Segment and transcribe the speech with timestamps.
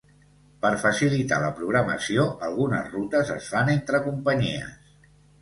[0.61, 4.75] Per facilitar la programació, algunes rutes es fan entre companyies.